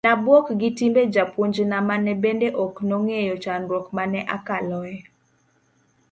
nabuok 0.07 0.45
gi 0.59 0.69
timbe 0.77 1.01
jopunjna 1.13 1.77
mane 1.87 2.11
bende 2.23 2.47
ok 2.65 2.75
nong'eyo 2.89 3.35
chandruok 3.43 3.85
mane 3.97 4.19
akaloe 4.35 4.95